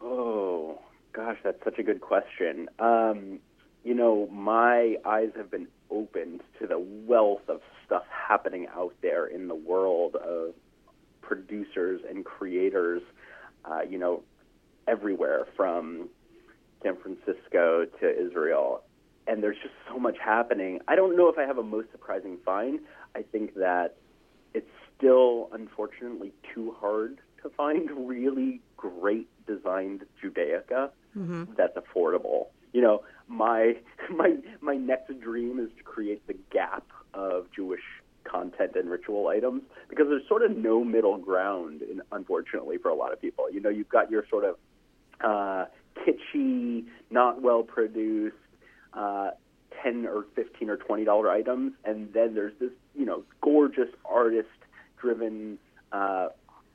Oh, 0.00 0.81
gosh, 1.12 1.38
that's 1.45 1.62
such 1.62 1.79
a 1.79 1.83
good 1.83 2.00
question. 2.00 2.69
Um, 2.79 3.38
you 3.85 3.95
know, 3.95 4.26
my 4.33 4.97
eyes 5.05 5.31
have 5.37 5.50
been 5.50 5.69
opened 5.90 6.42
to 6.61 6.66
the 6.66 6.78
wealth 6.78 7.49
of 7.49 7.61
stuff 7.85 8.04
happening 8.09 8.66
out 8.75 8.94
there 9.02 9.26
in 9.26 9.49
the 9.49 9.54
world 9.54 10.16
of 10.16 10.54
producers 11.20 12.00
and 12.09 12.25
creators, 12.25 13.02
uh, 13.64 13.80
you 13.88 13.99
know, 13.99 14.23
everywhere 14.88 15.47
from 15.56 16.09
San 16.82 16.97
Francisco 16.97 17.87
to 18.00 18.26
Israel. 18.26 18.82
And 19.26 19.42
there's 19.42 19.59
just 19.62 19.75
so 19.88 19.99
much 19.99 20.16
happening. 20.18 20.80
I 20.88 20.97
don't 20.97 21.16
know 21.16 21.28
if 21.28 21.38
I 21.38 21.42
have 21.42 21.59
a 21.59 21.62
most 21.62 21.90
surprising 21.92 22.38
find. 22.44 22.80
I 23.14 23.23
think 23.23 23.54
that 23.54 23.97
it's 24.54 24.70
still, 24.97 25.50
unfortunately, 25.52 26.32
too 26.54 26.75
hard 26.80 27.18
to 27.42 27.50
find 27.50 27.90
really 28.09 28.61
great 28.76 29.28
designed 29.47 30.04
Judaica 30.23 30.90
mm-hmm. 31.16 31.44
that's 31.56 31.76
affordable. 31.76 32.47
You 32.73 32.83
know, 32.83 33.03
my 33.29 33.77
my 34.11 34.37
my 34.61 34.77
next 34.77 35.19
dream 35.21 35.59
is 35.59 35.71
to 35.79 35.83
create 35.83 36.27
the 36.27 36.37
gap 36.53 36.85
of 37.15 37.47
Jewish 37.55 37.83
content 38.25 38.73
and 38.75 38.91
ritual 38.91 39.29
items 39.29 39.62
because 39.89 40.07
there's 40.09 40.27
sort 40.29 40.43
of 40.43 40.57
no 40.57 40.85
middle 40.85 41.17
ground 41.17 41.83
in, 41.83 42.03
unfortunately 42.12 42.77
for 42.79 42.91
a 42.91 42.95
lot 42.95 43.12
of 43.12 43.21
people. 43.21 43.50
You 43.50 43.61
know, 43.61 43.71
you've 43.71 43.89
got 43.89 44.11
your 44.11 44.25
sort 44.29 44.45
of 44.45 44.57
uh, 45.23 45.65
kitschy, 45.97 46.85
not 47.11 47.43
well 47.43 47.62
produced, 47.62 48.37
uh, 48.95 49.31
ten 49.83 50.07
or 50.07 50.27
fifteen 50.35 50.71
or 50.71 50.77
twenty 50.77 51.05
dollar 51.05 51.31
items, 51.31 51.73
and 51.85 52.12
then 52.12 52.35
there's 52.35 52.55
this 52.61 52.73
you 52.95 53.05
know 53.05 53.25
gorgeous 53.41 53.91
artist 54.05 54.49
driven. 55.00 55.59
Uh, 55.93 56.29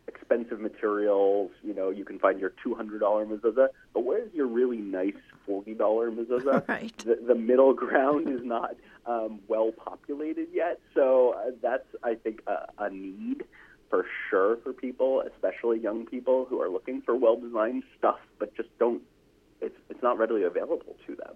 expensive 0.07 0.59
materials. 0.59 1.51
You 1.63 1.73
know, 1.73 1.89
you 1.89 2.05
can 2.05 2.19
find 2.19 2.39
your 2.39 2.53
two 2.63 2.75
hundred 2.75 2.99
dollar 2.99 3.25
mezuzah, 3.25 3.67
but 3.93 4.03
where's 4.03 4.33
your 4.33 4.47
really 4.47 4.77
nice 4.77 5.15
forty 5.45 5.73
dollar 5.73 6.11
mezuzah? 6.11 6.67
Right. 6.67 6.97
The, 6.99 7.19
the 7.27 7.35
middle 7.35 7.73
ground 7.73 8.27
is 8.27 8.41
not 8.43 8.75
um, 9.05 9.39
well 9.47 9.71
populated 9.71 10.47
yet, 10.53 10.79
so 10.93 11.35
uh, 11.37 11.51
that's 11.61 11.87
I 12.03 12.15
think 12.15 12.41
a, 12.47 12.67
a 12.77 12.89
need 12.89 13.43
for 13.89 14.05
sure 14.29 14.57
for 14.57 14.73
people, 14.73 15.23
especially 15.33 15.79
young 15.79 16.05
people 16.05 16.45
who 16.49 16.61
are 16.61 16.69
looking 16.69 17.01
for 17.01 17.15
well 17.15 17.37
designed 17.37 17.83
stuff, 17.97 18.19
but 18.39 18.55
just 18.55 18.69
don't. 18.79 19.01
It's 19.61 19.77
it's 19.89 20.01
not 20.01 20.17
readily 20.17 20.43
available 20.43 20.95
to 21.07 21.15
them. 21.15 21.35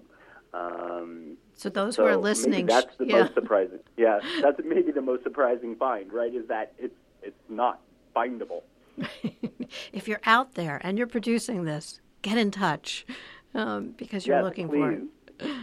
Um, 0.51 1.37
so 1.55 1.69
those 1.69 1.95
so 1.95 2.03
who 2.03 2.09
are 2.09 2.17
listening, 2.17 2.65
that's 2.65 2.95
the 2.97 3.05
yeah. 3.05 3.21
most 3.21 3.33
surprising. 3.33 3.79
Yeah, 3.97 4.19
that's 4.41 4.59
maybe 4.63 4.91
the 4.91 5.01
most 5.01 5.23
surprising 5.23 5.75
find, 5.75 6.11
right? 6.11 6.33
Is 6.33 6.47
that 6.47 6.73
it's 6.79 6.95
it's 7.21 7.39
not 7.49 7.81
findable. 8.15 8.63
if 9.93 10.07
you're 10.07 10.21
out 10.25 10.55
there 10.55 10.81
and 10.83 10.97
you're 10.97 11.07
producing 11.07 11.65
this, 11.65 12.01
get 12.21 12.37
in 12.37 12.51
touch 12.51 13.05
um, 13.53 13.93
because 13.97 14.25
you're 14.25 14.37
yes, 14.37 14.43
looking 14.43 14.67
please. 14.67 14.77
for 14.79 14.91
it. 14.91 15.55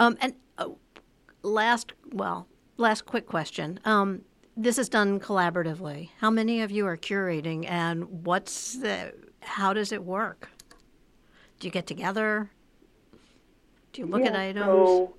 Um, 0.00 0.16
and 0.20 0.34
uh, 0.58 0.68
last, 1.42 1.92
well, 2.12 2.46
last 2.76 3.06
quick 3.06 3.26
question. 3.26 3.80
Um, 3.84 4.22
this 4.56 4.78
is 4.78 4.88
done 4.88 5.20
collaboratively. 5.20 6.10
How 6.18 6.30
many 6.30 6.62
of 6.62 6.70
you 6.70 6.86
are 6.86 6.96
curating, 6.96 7.68
and 7.68 8.24
what's 8.24 8.76
the? 8.76 9.12
How 9.40 9.72
does 9.72 9.92
it 9.92 10.04
work? 10.04 10.48
Do 11.58 11.66
you 11.66 11.72
get 11.72 11.86
together? 11.86 12.50
Do 13.92 14.02
you 14.02 14.06
look 14.06 14.22
yeah, 14.22 14.28
at 14.28 14.36
items? 14.36 14.66
So 14.66 15.14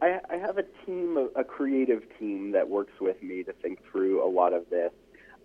I, 0.00 0.20
I 0.30 0.36
have 0.36 0.58
a 0.58 0.64
team, 0.84 1.28
a 1.36 1.44
creative 1.44 2.02
team 2.18 2.52
that 2.52 2.68
works 2.68 2.94
with 3.00 3.22
me 3.22 3.42
to 3.44 3.52
think 3.52 3.80
through 3.90 4.26
a 4.26 4.28
lot 4.28 4.52
of 4.52 4.68
this. 4.70 4.92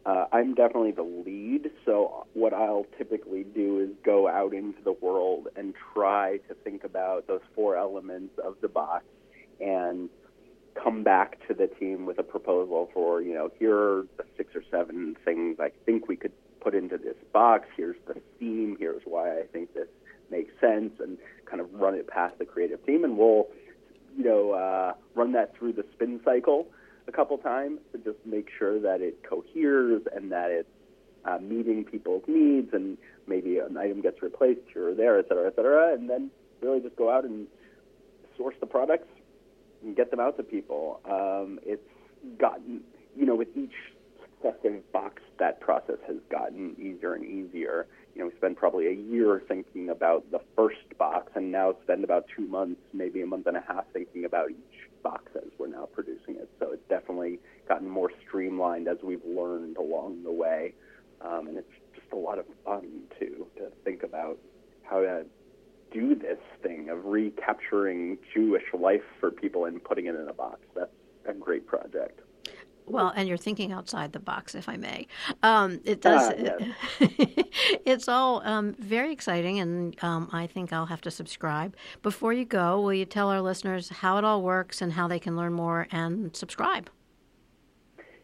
Uh, 0.08 0.26
I'm 0.32 0.56
definitely 0.56 0.92
the 0.92 1.04
lead, 1.04 1.70
so 1.86 2.26
what 2.34 2.54
I'll 2.54 2.86
typically 2.98 3.44
do 3.44 3.82
is 3.82 3.90
go 4.06 4.30
out 4.30 4.54
into 4.54 4.82
the 4.82 4.94
world 4.94 5.50
and 5.58 5.74
try 5.94 6.38
to 6.48 6.56
think 6.64 6.86
about 6.86 7.28
those 7.28 7.42
four 7.54 7.76
elements 7.76 8.40
of 8.42 8.56
the 8.62 8.70
box 8.70 9.04
and 9.60 10.10
come 10.82 11.04
back 11.04 11.46
to 11.50 11.54
the 11.54 11.68
team 11.68 12.06
with 12.06 12.20
a 12.20 12.24
proposal 12.24 12.90
for, 12.94 13.22
you 13.22 13.34
know, 13.34 13.52
here 13.60 13.76
are 13.76 14.08
the 14.16 14.24
six 14.38 14.56
or 14.56 14.64
seven 14.72 15.18
things 15.26 15.58
I 15.60 15.72
think 15.86 16.08
we 16.08 16.16
could 16.16 16.32
put 16.62 16.74
into 16.74 16.98
this 16.98 17.18
box. 17.34 17.68
Here's 17.76 17.98
the 18.08 18.16
theme. 18.40 18.78
Here's 18.80 19.02
why 19.04 19.40
I 19.40 19.44
think 19.52 19.74
this 19.74 19.90
makes 20.32 20.54
sense, 20.62 20.94
and 21.02 21.18
kind 21.44 21.60
of 21.60 21.74
run 21.74 21.96
it 21.96 22.08
past 22.08 22.40
the 22.40 22.46
creative 22.46 22.86
team, 22.86 23.04
and 23.04 23.18
we'll, 23.18 23.48
you 24.18 24.24
know, 24.24 24.52
uh, 24.52 24.94
run 25.16 25.34
that 25.34 25.58
through 25.58 25.74
the 25.74 25.84
spin 25.92 26.22
cycle 26.24 26.68
a 27.08 27.12
couple 27.12 27.38
times 27.38 27.80
to 27.92 27.98
just 28.00 28.18
make 28.26 28.50
sure 28.58 28.80
that 28.80 29.02
it 29.02 29.24
coheres 29.24 30.02
and 30.16 30.32
that 30.32 30.52
it's 30.52 30.70
uh, 31.26 31.38
meeting 31.40 31.84
people's 31.84 32.24
needs 32.28 32.74
and 32.74 32.98
maybe 33.28 33.60
an 33.60 33.78
item 33.78 34.02
gets 34.02 34.22
replaced 34.22 34.62
here 34.74 34.90
or 34.90 34.96
there, 34.96 35.20
et 35.20 35.26
cetera, 35.28 35.48
et 35.48 35.56
cetera, 35.56 35.94
and 35.94 36.10
then 36.10 36.30
really 36.62 36.80
just 36.80 36.96
go 36.96 37.10
out 37.10 37.24
and 37.24 37.48
source 38.38 38.56
the 38.60 38.66
products 38.66 39.08
and 39.84 39.96
get 39.96 40.12
them 40.12 40.20
out 40.20 40.38
to 40.38 40.44
people. 40.44 41.00
Um, 41.06 41.60
it's 41.66 41.82
gotten, 42.38 42.82
you 43.16 43.26
know, 43.26 43.36
with 43.36 43.50
each 43.56 43.74
successive 44.22 44.92
box, 44.92 45.22
that 45.40 45.60
process 45.60 45.98
has 46.08 46.18
gotten 46.30 46.76
easier 46.80 47.14
and 47.14 47.26
easier. 47.26 47.88
You 48.16 48.22
know, 48.22 48.30
we 48.30 48.36
spend 48.38 48.58
probably 48.58 48.88
a 48.88 48.94
year 48.94 49.44
thinking 49.48 49.90
about 49.90 50.32
the 50.32 50.40
first 50.56 50.98
box, 50.98 51.32
and 51.36 51.52
now 51.52 51.76
spend 51.84 52.04
about 52.04 52.26
two 52.36 52.48
months, 52.48 52.82
maybe 52.94 53.22
a 53.22 53.28
month 53.28 53.48
and 53.48 53.58
a 53.58 53.64
half, 53.68 53.86
thinking 53.94 54.26
about 54.26 54.50
each 54.50 54.77
box 55.10 55.32
as 55.36 55.50
we're 55.58 55.68
now 55.68 55.88
producing 55.94 56.36
it. 56.36 56.50
So 56.60 56.72
it's 56.72 56.88
definitely 56.90 57.40
gotten 57.68 57.90
more 57.90 58.12
streamlined 58.26 58.88
as 58.88 58.98
we've 59.04 59.26
learned 59.26 59.78
along 59.78 60.24
the 60.24 60.32
way, 60.32 60.74
um, 61.22 61.48
and 61.48 61.58
it's 61.58 61.76
just 61.96 62.12
a 62.12 62.16
lot 62.16 62.40
of 62.40 62.46
fun 62.66 62.88
too 63.20 63.48
to 63.58 63.72
think 63.84 64.04
about 64.04 64.38
how 64.84 65.00
to 65.02 65.26
do 65.92 66.16
this 66.16 66.40
thing 66.62 66.90
of 66.90 67.06
recapturing 67.06 68.18
Jewish 68.34 68.64
life 68.78 69.08
for 69.20 69.32
people 69.32 69.66
and 69.66 69.84
putting 69.84 70.08
it 70.08 70.16
in 70.16 70.28
a 70.28 70.34
box. 70.34 70.60
That's 70.76 70.92
a 71.26 71.34
great 71.34 71.66
project. 71.66 72.20
Well, 72.90 73.12
and 73.16 73.28
you're 73.28 73.38
thinking 73.38 73.74
outside 73.74 74.14
the 74.14 74.20
box, 74.20 74.56
if 74.56 74.70
I 74.70 74.78
may. 74.78 75.08
Um, 75.44 75.82
it 75.84 76.02
does. 76.02 76.30
Uh, 76.30 76.56
yes. 77.00 77.00
it's 77.86 78.08
all 78.08 78.42
um, 78.46 78.76
very 78.80 79.12
exciting, 79.12 79.60
and 79.60 80.02
um, 80.04 80.30
I 80.32 80.48
think 80.48 80.72
I'll 80.72 80.86
have 80.86 81.02
to 81.02 81.12
subscribe. 81.12 81.76
Before 82.02 82.32
you 82.32 82.46
go, 82.46 82.80
will 82.80 82.94
you 82.94 83.04
tell 83.04 83.30
our 83.30 83.42
listeners 83.42 83.90
how 83.90 84.18
it 84.18 84.24
all 84.24 84.42
works 84.42 84.82
and 84.82 84.94
how 84.94 85.10
they 85.10 85.20
can 85.20 85.36
learn 85.36 85.52
more 85.52 85.90
and 85.92 86.34
subscribe? 86.34 86.90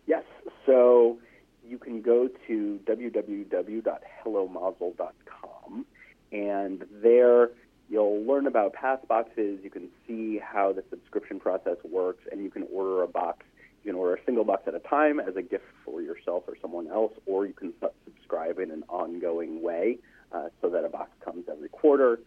Yes. 0.07 0.23
So 0.65 1.19
you 1.67 1.77
can 1.77 2.01
go 2.01 2.29
to 2.47 2.79
www.hellomazel.com, 2.85 5.85
and 6.31 6.85
there 7.01 7.49
you'll 7.89 8.23
learn 8.23 8.47
about 8.47 8.71
past 8.71 9.05
boxes. 9.09 9.59
You 9.61 9.69
can 9.69 9.89
see 10.07 10.39
how 10.39 10.71
the 10.71 10.85
subscription 10.89 11.41
process 11.41 11.75
works, 11.83 12.23
and 12.31 12.41
you 12.41 12.49
can 12.49 12.65
order 12.71 13.03
a 13.03 13.07
box. 13.07 13.45
You 13.83 13.91
can 13.91 13.99
order 13.99 14.15
a 14.15 14.25
single 14.25 14.45
box 14.45 14.63
at 14.67 14.75
a 14.75 14.79
time 14.79 15.19
as 15.19 15.35
a 15.35 15.41
gift 15.41 15.65
for 15.83 16.01
yourself 16.01 16.43
or 16.47 16.55
someone 16.61 16.87
else, 16.87 17.11
or 17.25 17.45
you 17.45 17.53
can 17.53 17.73
subscribe 18.05 18.59
in 18.59 18.71
an 18.71 18.83
ongoing 18.87 19.61
way 19.61 19.97
uh, 20.31 20.49
so 20.61 20.69
that 20.69 20.85
a 20.85 20.89
box 20.89 21.11
comes 21.23 21.45
every 21.51 21.69
quarter, 21.69 22.19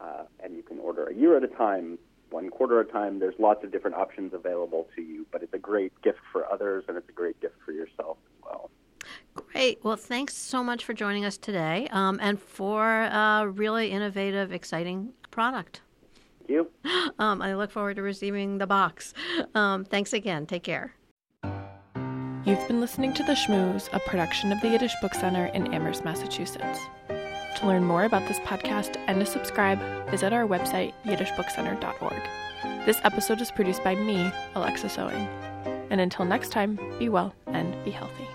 uh, 0.00 0.24
and 0.40 0.54
you 0.56 0.62
can 0.62 0.78
order 0.78 1.06
a 1.06 1.14
year 1.14 1.36
at 1.36 1.42
a 1.42 1.48
time, 1.48 1.98
one 2.30 2.48
quarter 2.50 2.80
at 2.80 2.88
a 2.88 2.92
time. 2.92 3.18
There's 3.18 3.34
lots 3.38 3.64
of 3.64 3.72
different 3.72 3.96
options 3.96 4.32
available 4.32 4.88
to 4.94 5.02
you, 5.02 5.26
but 5.32 5.42
it's 5.42 5.52
a 5.54 5.58
great 5.58 5.92
gift 6.02 6.20
for 6.30 6.50
others, 6.50 6.84
and 6.86 6.96
it's 6.96 7.08
a 7.08 7.12
great 7.12 7.40
gift 7.40 7.56
for 7.64 7.72
yourself 7.72 8.18
as 8.26 8.44
well. 8.44 8.70
Great. 9.34 9.82
Well, 9.82 9.96
thanks 9.96 10.36
so 10.36 10.62
much 10.62 10.84
for 10.84 10.94
joining 10.94 11.24
us 11.24 11.36
today 11.36 11.88
um, 11.90 12.18
and 12.22 12.40
for 12.40 13.02
a 13.02 13.48
really 13.48 13.90
innovative, 13.90 14.52
exciting 14.52 15.14
product. 15.30 15.80
Thank 16.42 16.50
you. 16.50 16.68
Um, 17.18 17.42
I 17.42 17.54
look 17.54 17.70
forward 17.70 17.96
to 17.96 18.02
receiving 18.02 18.58
the 18.58 18.66
box. 18.66 19.12
Um, 19.54 19.84
thanks 19.84 20.12
again. 20.12 20.46
Take 20.46 20.64
care. 20.64 20.94
You've 22.44 22.66
been 22.66 22.80
listening 22.80 23.12
to 23.14 23.22
The 23.22 23.34
Shmooze, 23.34 23.88
a 23.92 24.00
production 24.00 24.50
of 24.50 24.60
the 24.60 24.68
Yiddish 24.70 24.94
Book 25.00 25.14
Center 25.14 25.46
in 25.46 25.72
Amherst, 25.72 26.04
Massachusetts. 26.04 26.80
To 27.08 27.66
learn 27.66 27.84
more 27.84 28.04
about 28.04 28.26
this 28.26 28.40
podcast 28.40 28.96
and 29.06 29.20
to 29.20 29.26
subscribe, 29.26 29.78
visit 30.10 30.32
our 30.32 30.46
website, 30.46 30.94
yiddishbookcenter.org. 31.04 32.86
This 32.86 33.00
episode 33.04 33.40
is 33.40 33.52
produced 33.52 33.84
by 33.84 33.94
me, 33.94 34.32
Alexa 34.56 34.88
Sewing. 34.88 35.28
And 35.90 36.00
until 36.00 36.24
next 36.24 36.50
time, 36.50 36.80
be 36.98 37.08
well 37.08 37.34
and 37.46 37.76
be 37.84 37.92
healthy. 37.92 38.26